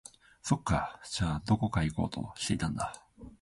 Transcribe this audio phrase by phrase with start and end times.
[0.41, 3.05] そっか、じゃあ、どこか行こうとしていたんだ